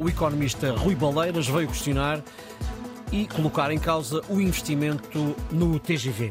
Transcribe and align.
o 0.00 0.08
economista 0.08 0.72
Rui 0.72 0.94
Baleiras 0.94 1.46
veio 1.46 1.68
questionar 1.68 2.24
e 3.12 3.26
colocar 3.26 3.70
em 3.70 3.78
causa 3.78 4.22
o 4.30 4.40
investimento 4.40 5.36
no 5.52 5.78
TGV. 5.78 6.30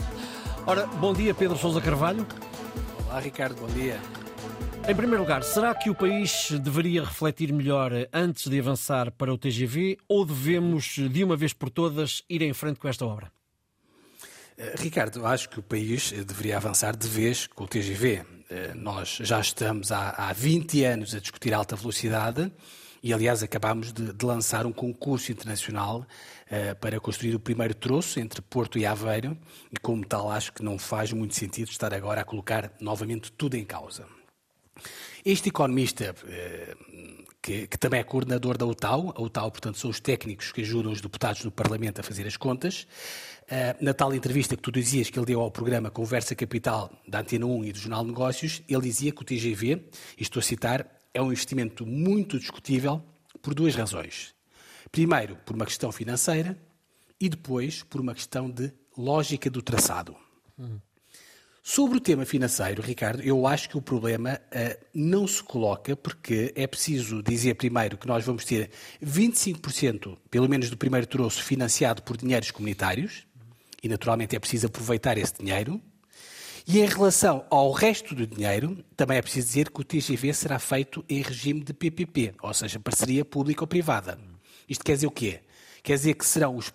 Ora, 0.65 0.87
bom 0.87 1.13
dia 1.13 1.35
Pedro 1.35 1.55
Sousa 1.55 1.79
Carvalho. 1.79 2.25
Olá 3.05 3.19
Ricardo, 3.19 3.61
bom 3.61 3.67
dia. 3.67 3.99
Em 4.87 4.95
primeiro 4.95 5.21
lugar, 5.21 5.43
será 5.43 5.75
que 5.75 5.87
o 5.87 5.93
país 5.93 6.49
deveria 6.63 7.03
refletir 7.03 7.53
melhor 7.53 7.91
antes 8.11 8.47
de 8.47 8.59
avançar 8.59 9.11
para 9.11 9.31
o 9.31 9.37
TGV 9.37 9.99
ou 10.07 10.25
devemos, 10.25 10.95
de 10.95 11.23
uma 11.23 11.37
vez 11.37 11.53
por 11.53 11.69
todas, 11.69 12.23
ir 12.27 12.41
em 12.41 12.53
frente 12.53 12.79
com 12.79 12.87
esta 12.87 13.05
obra? 13.05 13.31
Eh, 14.57 14.75
Ricardo, 14.79 15.27
acho 15.27 15.47
que 15.47 15.59
o 15.59 15.63
país 15.63 16.11
deveria 16.11 16.57
avançar 16.57 16.95
de 16.95 17.07
vez 17.07 17.45
com 17.45 17.65
o 17.65 17.67
TGV. 17.67 18.23
Eh, 18.49 18.73
nós 18.73 19.19
já 19.21 19.39
estamos 19.39 19.91
há, 19.91 20.09
há 20.09 20.33
20 20.33 20.83
anos 20.85 21.13
a 21.13 21.19
discutir 21.19 21.53
alta 21.53 21.75
velocidade 21.75 22.51
e, 23.01 23.13
aliás, 23.13 23.41
acabámos 23.41 23.93
de, 23.93 24.13
de 24.13 24.25
lançar 24.25 24.65
um 24.65 24.71
concurso 24.71 25.31
internacional 25.31 25.99
uh, 25.99 26.75
para 26.79 26.99
construir 26.99 27.35
o 27.35 27.39
primeiro 27.39 27.73
troço 27.73 28.19
entre 28.19 28.41
Porto 28.41 28.77
e 28.77 28.85
Aveiro 28.85 29.37
e, 29.71 29.79
como 29.79 30.05
tal, 30.05 30.29
acho 30.31 30.53
que 30.53 30.63
não 30.63 30.77
faz 30.77 31.11
muito 31.13 31.35
sentido 31.35 31.69
estar 31.69 31.93
agora 31.93 32.21
a 32.21 32.25
colocar 32.25 32.71
novamente 32.79 33.31
tudo 33.31 33.55
em 33.55 33.65
causa. 33.65 34.05
Este 35.25 35.49
economista, 35.49 36.15
uh, 36.23 37.25
que, 37.41 37.67
que, 37.67 37.77
também 37.77 37.99
é 37.99 38.03
coordenador 38.03 38.57
da 38.57 38.65
UTAU, 38.65 39.13
a 39.15 39.21
UTAU, 39.21 39.51
portanto, 39.51 39.77
são 39.77 39.89
os 39.89 39.99
técnicos 39.99 40.51
que 40.51 40.61
ajudam 40.61 40.91
os 40.91 41.01
deputados 41.01 41.43
no 41.43 41.51
Parlamento 41.51 41.99
a 41.99 42.03
fazer 42.03 42.27
as 42.27 42.37
contas, 42.37 42.87
uh, 43.43 43.83
na 43.83 43.93
tal 43.93 44.13
entrevista 44.13 44.55
que 44.55 44.61
tu 44.61 44.71
dizias 44.71 45.09
que 45.09 45.17
ele 45.17 45.25
deu 45.25 45.41
ao 45.41 45.51
programa 45.51 45.89
Conversa 45.89 46.35
Capital 46.35 46.91
da 47.07 47.21
Antena 47.21 47.45
1 47.45 47.65
e 47.65 47.71
do 47.71 47.79
Jornal 47.79 48.03
Negócios, 48.03 48.61
ele 48.67 48.81
dizia 48.81 49.11
que 49.11 49.21
o 49.21 49.25
TGV, 49.25 49.83
e 50.17 50.21
estou 50.21 50.39
a 50.39 50.43
citar, 50.43 50.98
é 51.13 51.21
um 51.21 51.31
investimento 51.31 51.85
muito 51.85 52.39
discutível 52.39 53.03
por 53.41 53.53
duas 53.53 53.75
razões. 53.75 54.33
Primeiro, 54.91 55.35
por 55.45 55.55
uma 55.55 55.65
questão 55.65 55.91
financeira 55.91 56.57
e 57.19 57.29
depois 57.29 57.83
por 57.83 58.01
uma 58.01 58.13
questão 58.13 58.49
de 58.49 58.71
lógica 58.97 59.49
do 59.49 59.61
traçado. 59.61 60.15
Uhum. 60.57 60.79
Sobre 61.61 61.97
o 61.97 62.01
tema 62.01 62.25
financeiro, 62.25 62.81
Ricardo, 62.81 63.21
eu 63.21 63.45
acho 63.45 63.69
que 63.69 63.77
o 63.77 63.81
problema 63.81 64.39
uh, 64.47 64.85
não 64.93 65.27
se 65.27 65.43
coloca 65.43 65.95
porque 65.95 66.51
é 66.55 66.65
preciso 66.65 67.21
dizer 67.21 67.55
primeiro 67.55 67.97
que 67.97 68.07
nós 68.07 68.25
vamos 68.25 68.43
ter 68.43 68.71
25%, 69.03 70.17
pelo 70.31 70.49
menos 70.49 70.69
do 70.69 70.77
primeiro 70.77 71.05
troço, 71.05 71.43
financiado 71.43 72.01
por 72.01 72.17
dinheiros 72.17 72.49
comunitários, 72.49 73.27
e 73.83 73.87
naturalmente 73.87 74.35
é 74.35 74.39
preciso 74.39 74.67
aproveitar 74.67 75.17
esse 75.17 75.33
dinheiro. 75.37 75.79
E 76.71 76.81
em 76.81 76.85
relação 76.85 77.43
ao 77.49 77.71
resto 77.71 78.13
do 78.13 78.27
dinheiro, 78.27 78.85
também 78.95 79.17
é 79.17 79.23
preciso 79.23 79.47
dizer 79.47 79.71
que 79.71 79.81
o 79.81 79.83
TGV 79.83 80.31
será 80.35 80.59
feito 80.59 81.03
em 81.09 81.19
regime 81.19 81.61
de 81.61 81.73
PPP, 81.73 82.35
ou 82.43 82.53
seja, 82.53 82.79
parceria 82.79 83.25
público-privada. 83.25 84.19
Isto 84.69 84.85
quer 84.85 84.93
dizer 84.93 85.07
o 85.07 85.11
quê? 85.11 85.39
Quer 85.81 85.95
dizer 85.95 86.13
que 86.13 86.23
serão 86.23 86.55
os 86.55 86.71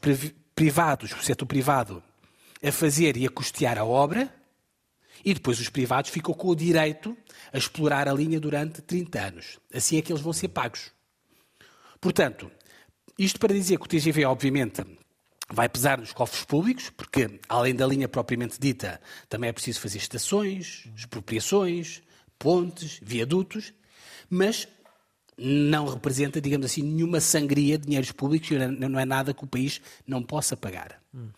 privados, 0.53 1.13
o 1.13 1.23
setor 1.23 1.47
privado, 1.47 2.03
a 2.61 2.73
fazer 2.73 3.17
e 3.17 3.25
a 3.25 3.31
custear 3.31 3.79
a 3.79 3.85
obra, 3.85 4.35
e 5.25 5.33
depois 5.33 5.61
os 5.61 5.69
privados 5.69 6.11
ficam 6.11 6.35
com 6.35 6.49
o 6.49 6.57
direito 6.57 7.17
a 7.53 7.57
explorar 7.57 8.09
a 8.09 8.13
linha 8.13 8.41
durante 8.41 8.83
30 8.83 9.21
anos. 9.21 9.61
Assim 9.73 9.97
é 9.97 10.03
que 10.03 10.11
eles 10.11 10.23
vão 10.23 10.33
ser 10.33 10.49
pagos. 10.49 10.91
Portanto, 12.01 12.51
isto 13.17 13.39
para 13.39 13.55
dizer 13.55 13.79
que 13.79 13.85
o 13.85 13.89
TGV, 13.89 14.25
obviamente, 14.25 14.85
vai 15.55 15.69
pesar 15.69 15.99
nos 15.99 16.13
cofres 16.13 16.45
públicos, 16.45 16.91
porque 16.91 17.41
além 17.49 17.75
da 17.75 17.87
linha 17.87 18.09
propriamente 18.09 18.59
dita, 18.61 19.01
também 19.29 19.49
é 19.49 19.53
preciso 19.53 19.81
fazer 19.81 19.99
estações, 19.99 20.89
expropriações, 20.97 22.03
pontes, 22.39 22.99
viadutos, 23.03 23.73
mas 24.29 24.69
não 25.37 25.87
representa, 25.87 26.41
digamos 26.41 26.67
assim, 26.67 26.83
nenhuma 26.83 27.21
sangria 27.21 27.79
de 27.79 27.87
dinheiros 27.87 28.13
públicos 28.13 28.51
e 28.51 28.59
não 28.59 28.99
é 28.99 29.05
nada 29.05 29.35
que 29.35 29.45
o 29.45 29.47
país 29.47 29.81
não 30.07 30.23
possa 30.23 30.57
pagar. 30.57 31.01
Hum. 31.15 31.31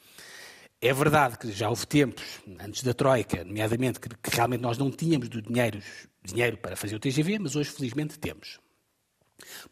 É 0.80 0.92
verdade 0.92 1.38
que 1.38 1.50
já 1.50 1.70
houve 1.70 1.86
tempos, 1.86 2.24
antes 2.60 2.82
da 2.82 2.92
Troika, 2.92 3.42
nomeadamente, 3.44 3.98
que, 3.98 4.08
que 4.08 4.36
realmente 4.36 4.60
nós 4.60 4.76
não 4.76 4.90
tínhamos 4.90 5.28
do 5.28 5.40
dinheiro, 5.40 5.80
dinheiro 6.22 6.58
para 6.58 6.76
fazer 6.76 6.96
o 6.96 7.00
TGV, 7.00 7.38
mas 7.38 7.56
hoje, 7.56 7.70
felizmente, 7.70 8.18
temos. 8.18 8.60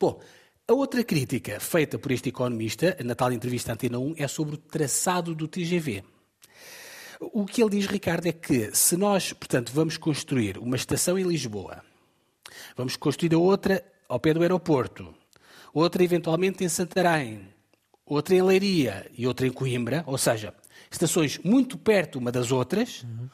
Bom, 0.00 0.20
a 0.66 0.72
outra 0.72 1.04
crítica 1.04 1.60
feita 1.60 1.98
por 1.98 2.10
este 2.10 2.30
economista, 2.30 2.96
na 3.04 3.14
tal 3.14 3.30
entrevista 3.30 3.72
à 3.72 3.74
Antena 3.74 3.98
1, 3.98 4.14
é 4.16 4.26
sobre 4.26 4.54
o 4.54 4.58
traçado 4.58 5.34
do 5.34 5.46
TGV. 5.46 6.02
O 7.20 7.44
que 7.44 7.62
ele 7.62 7.70
diz, 7.70 7.86
Ricardo, 7.86 8.26
é 8.26 8.32
que 8.32 8.74
se 8.74 8.96
nós, 8.96 9.32
portanto, 9.34 9.70
vamos 9.74 9.98
construir 9.98 10.56
uma 10.56 10.76
estação 10.76 11.18
em 11.18 11.22
Lisboa, 11.22 11.82
vamos 12.76 12.96
construir 12.96 13.34
outra 13.34 13.84
ao 14.08 14.18
pé 14.18 14.32
do 14.32 14.40
aeroporto, 14.40 15.14
outra 15.72 16.02
eventualmente 16.02 16.64
em 16.64 16.68
Santarém, 16.68 17.46
outra 18.06 18.34
em 18.34 18.42
Leiria 18.42 19.10
e 19.16 19.26
outra 19.26 19.46
em 19.46 19.52
Coimbra, 19.52 20.02
ou 20.06 20.16
seja, 20.16 20.54
estações 20.90 21.38
muito 21.44 21.76
perto 21.76 22.18
uma 22.18 22.32
das 22.32 22.50
outras, 22.50 23.02
uhum. 23.02 23.28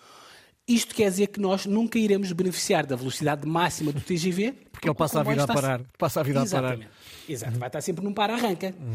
Isto 0.71 0.95
quer 0.95 1.11
dizer 1.11 1.27
que 1.27 1.41
nós 1.41 1.67
nunca 1.67 1.99
iremos 1.99 2.31
beneficiar 2.31 2.87
da 2.87 2.95
velocidade 2.95 3.45
máxima 3.45 3.91
do 3.91 4.01
TGV. 4.01 4.53
Porque 4.71 4.89
ele 4.89 4.95
passa 4.95 5.19
a 5.19 5.23
vida 5.25 5.43
a 5.43 5.47
parar. 5.49 5.81
Passa 5.99 6.21
a 6.21 6.23
vida 6.23 6.43
Exatamente. 6.43 6.83
a 6.83 6.89
parar. 6.89 6.93
Exato, 7.29 7.59
vai 7.59 7.69
estar 7.69 7.81
sempre 7.81 8.05
num 8.05 8.13
para-arranca. 8.13 8.73
Hum. 8.81 8.95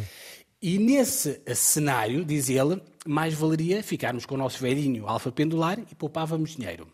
E 0.62 0.80
nesse 0.80 1.42
cenário, 1.54 2.24
diz 2.24 2.50
ele, 2.50 2.82
mais 3.06 3.34
valeria 3.34 3.84
ficarmos 3.84 4.26
com 4.26 4.36
o 4.36 4.38
nosso 4.38 4.58
velhinho 4.60 5.06
alfa 5.06 5.34
pendular 5.34 5.78
e 5.78 5.94
poupávamos 5.96 6.56
dinheiro. 6.56 6.88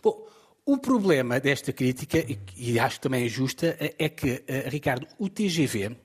Bom, 0.00 0.28
o 0.64 0.78
problema 0.78 1.40
desta 1.40 1.72
crítica, 1.72 2.24
e, 2.56 2.78
acho 2.78 2.96
que 2.96 3.02
também 3.02 3.24
é 3.24 3.28
justa, 3.28 3.76
é, 3.80 3.96
é 3.98 4.08
que, 4.08 4.30
uh, 4.30 4.68
Ricardo, 4.68 5.08
o 5.18 5.28
TGV 5.28 5.96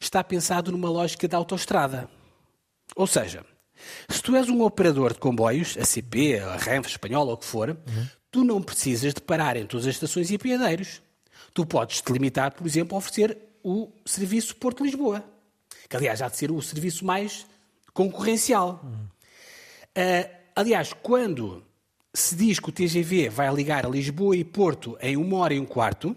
está 0.00 0.24
pensado 0.24 0.72
numa 0.72 0.88
lógica 0.88 1.28
de 1.28 1.36
autoestrada. 1.36 2.08
Ou 2.94 3.06
seja, 3.06 3.44
se 4.08 4.22
tu 4.22 4.36
és 4.36 4.48
um 4.48 4.62
operador 4.62 5.12
de 5.12 5.18
comboios, 5.18 5.76
a 5.78 5.84
CP, 5.84 6.38
a 6.38 6.56
Renfe, 6.56 6.90
Espanhola, 6.90 7.30
ou 7.30 7.34
o 7.34 7.38
que 7.38 7.44
for, 7.44 7.70
uhum. 7.70 8.06
tu 8.30 8.44
não 8.44 8.62
precisas 8.62 9.14
de 9.14 9.20
parar 9.20 9.56
em 9.56 9.66
todas 9.66 9.86
as 9.86 9.94
estações 9.94 10.30
e 10.30 10.36
apiadeiros. 10.36 11.02
Tu 11.52 11.64
podes 11.66 12.00
te 12.00 12.12
limitar, 12.12 12.52
por 12.52 12.66
exemplo, 12.66 12.94
a 12.94 12.98
oferecer 12.98 13.36
o 13.62 13.90
serviço 14.04 14.56
Porto-Lisboa, 14.56 15.24
que 15.88 15.96
aliás 15.96 16.22
há 16.22 16.28
de 16.28 16.36
ser 16.36 16.50
o 16.50 16.60
serviço 16.62 17.04
mais 17.04 17.46
concorrencial. 17.92 18.80
Uhum. 18.84 19.06
Uh, 19.96 20.30
aliás, 20.54 20.92
quando 20.92 21.64
se 22.12 22.34
diz 22.34 22.58
que 22.58 22.68
o 22.68 22.72
TGV 22.72 23.28
vai 23.28 23.52
ligar 23.52 23.84
a 23.84 23.88
Lisboa 23.88 24.36
e 24.36 24.44
Porto 24.44 24.96
em 25.00 25.16
uma 25.16 25.38
hora 25.38 25.54
e 25.54 25.60
um 25.60 25.66
quarto, 25.66 26.16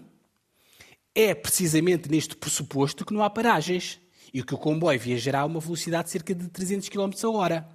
é 1.14 1.34
precisamente 1.34 2.10
neste 2.10 2.36
pressuposto 2.36 3.04
que 3.04 3.12
não 3.12 3.22
há 3.22 3.28
paragens 3.28 4.00
e 4.32 4.42
que 4.42 4.54
o 4.54 4.58
comboio 4.58 4.98
viajará 4.98 5.40
a 5.40 5.44
uma 5.44 5.60
velocidade 5.60 6.04
de 6.04 6.10
cerca 6.10 6.34
de 6.34 6.48
300 6.48 6.88
km 6.88 7.10
a 7.22 7.30
hora. 7.30 7.68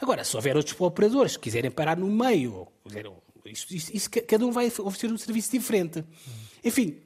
Agora, 0.00 0.24
se 0.24 0.34
houver 0.36 0.56
outros 0.56 0.78
operadores 0.80 1.36
que 1.36 1.44
quiserem 1.44 1.70
parar 1.70 1.96
no 1.96 2.06
meio, 2.06 2.68
isso, 3.44 3.66
isso, 3.74 3.90
isso, 3.94 4.10
cada 4.10 4.46
um 4.46 4.52
vai 4.52 4.66
oferecer 4.66 5.12
um 5.12 5.18
serviço 5.18 5.50
diferente. 5.50 6.04
Enfim, 6.64 7.00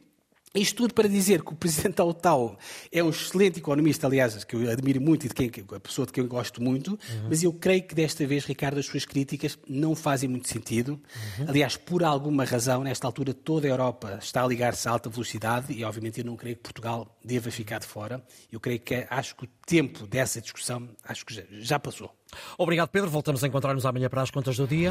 isto 0.55 0.77
tudo 0.77 0.95
para 0.95 1.09
dizer 1.09 1.43
que 1.43 1.53
o 1.53 1.57
presidente 1.57 1.97
da 1.97 2.05
OTAN 2.05 2.57
é 2.91 3.03
um 3.03 3.09
excelente 3.09 3.59
economista, 3.59 4.07
aliás, 4.07 4.45
que 4.45 4.55
eu 4.55 4.71
admiro 4.71 5.01
muito 5.01 5.25
e 5.25 5.29
de 5.29 5.35
quem, 5.35 5.51
a 5.75 5.81
pessoa 5.81 6.07
de 6.07 6.13
quem 6.13 6.23
eu 6.23 6.29
gosto 6.29 6.63
muito, 6.63 6.93
uhum. 6.93 7.29
mas 7.29 7.43
eu 7.43 7.53
creio 7.53 7.83
que 7.83 7.95
desta 7.95 8.27
vez, 8.27 8.45
Ricardo, 8.45 8.79
as 8.79 8.87
suas 8.87 9.05
críticas 9.05 9.59
não 9.67 9.95
fazem 9.95 10.29
muito 10.29 10.49
sentido. 10.49 11.01
Uhum. 11.39 11.47
Aliás, 11.49 11.77
por 11.77 12.05
alguma 12.05 12.45
razão, 12.45 12.85
nesta 12.85 13.07
altura, 13.07 13.33
toda 13.33 13.67
a 13.67 13.71
Europa 13.71 14.19
está 14.21 14.45
a 14.45 14.47
ligar-se 14.47 14.87
a 14.89 14.93
alta 14.93 15.09
velocidade 15.09 15.73
e, 15.73 15.85
obviamente, 15.85 16.21
eu 16.21 16.25
não 16.27 16.37
creio 16.37 16.57
que 16.57 16.63
Portugal 16.63 17.17
deva 17.25 17.51
ficar 17.51 17.79
de 17.79 17.87
fora. 17.87 18.23
Eu 18.51 18.61
creio 18.61 18.81
que 18.81 19.07
acho 19.09 19.35
que 19.37 19.45
o 19.45 19.49
tempo 19.67 20.07
dessa 20.07 20.41
discussão 20.41 20.89
acho 21.05 21.25
que 21.25 21.47
já 21.61 21.79
passou. 21.79 22.15
Obrigado, 22.57 22.89
Pedro. 22.89 23.11
Voltamos 23.11 23.43
a 23.45 23.49
encontrar-nos 23.49 23.85
amanhã 23.85 24.09
para 24.09 24.23
as 24.23 24.31
contas 24.31 24.57
do 24.57 24.67
dia. 24.67 24.91